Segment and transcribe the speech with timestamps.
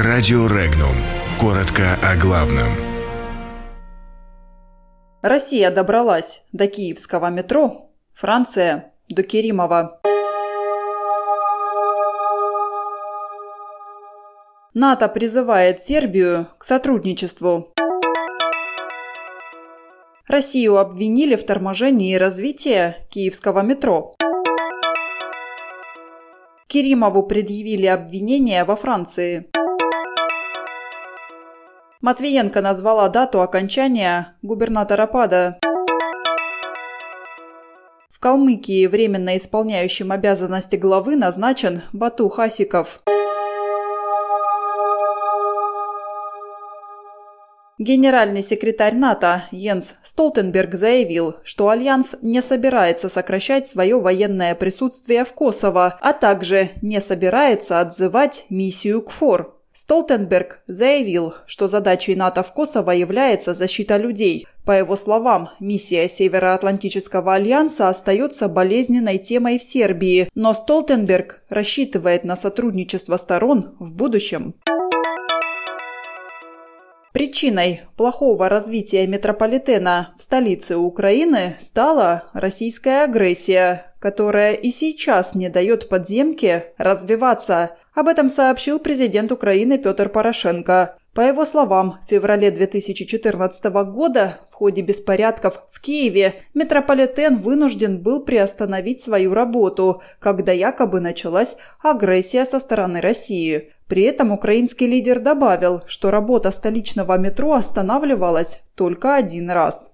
[0.00, 0.94] Радио Регнум.
[1.40, 2.68] Коротко о главном.
[5.22, 10.00] Россия добралась до киевского метро, Франция– до Керимова.
[14.72, 17.74] НАТО призывает Сербию к сотрудничеству.
[20.28, 24.14] Россию обвинили в торможении развития киевского метро.
[26.68, 29.50] Керимову предъявили обвинения во Франции.
[32.00, 35.58] Матвиенко назвала дату окончания губернаторопада.
[38.08, 43.00] В Калмыкии временно исполняющим обязанности главы назначен Бату Хасиков.
[47.78, 55.32] Генеральный секретарь НАТО Йенс Столтенберг заявил, что Альянс не собирается сокращать свое военное присутствие в
[55.32, 59.57] Косово, а также не собирается отзывать миссию КФОР.
[59.80, 64.48] Столтенберг заявил, что задачей НАТО в Косово является защита людей.
[64.64, 72.34] По его словам, миссия Североатлантического альянса остается болезненной темой в Сербии, но Столтенберг рассчитывает на
[72.34, 74.56] сотрудничество сторон в будущем.
[77.12, 85.88] Причиной плохого развития метрополитена в столице Украины стала российская агрессия, которая и сейчас не дает
[85.88, 87.76] подземке развиваться.
[87.98, 90.98] Об этом сообщил президент Украины Петр Порошенко.
[91.14, 98.20] По его словам, в феврале 2014 года в ходе беспорядков в Киеве метрополитен вынужден был
[98.24, 103.72] приостановить свою работу, когда якобы началась агрессия со стороны России.
[103.88, 109.90] При этом украинский лидер добавил, что работа столичного метро останавливалась только один раз.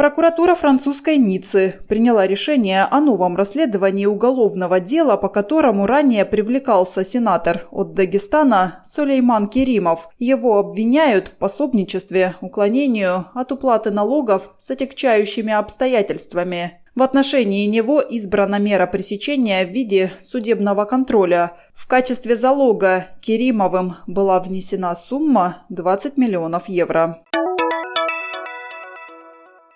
[0.00, 7.66] Прокуратура французской Ниццы приняла решение о новом расследовании уголовного дела, по которому ранее привлекался сенатор
[7.70, 10.08] от Дагестана Сулейман Керимов.
[10.18, 16.80] Его обвиняют в пособничестве уклонению от уплаты налогов с отягчающими обстоятельствами.
[16.94, 21.58] В отношении него избрана мера пресечения в виде судебного контроля.
[21.74, 27.22] В качестве залога Керимовым была внесена сумма 20 миллионов евро.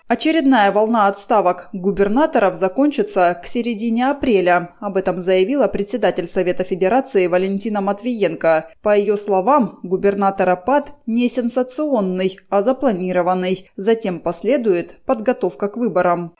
[0.07, 4.69] Очередная волна отставок губернаторов закончится к середине апреля.
[4.79, 8.69] Об этом заявила председатель Совета Федерации Валентина Матвиенко.
[8.83, 13.67] По ее словам, губернатора ПАД не сенсационный, а запланированный.
[13.77, 16.35] Затем последует подготовка к выборам.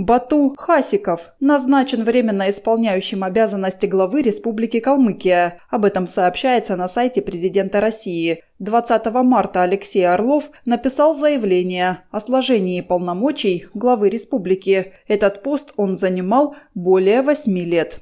[0.00, 5.60] Бату Хасиков назначен временно исполняющим обязанности главы Республики Калмыкия.
[5.68, 8.42] Об этом сообщается на сайте президента России.
[8.60, 14.94] 20 марта Алексей Орлов написал заявление о сложении полномочий главы республики.
[15.06, 18.00] Этот пост он занимал более восьми лет.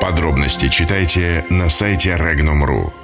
[0.00, 3.01] Подробности читайте на сайте Regnum.ru.